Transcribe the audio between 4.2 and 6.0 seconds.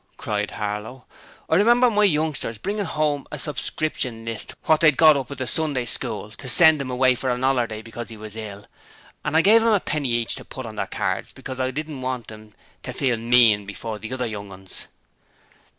list what they'd got up at the Sunday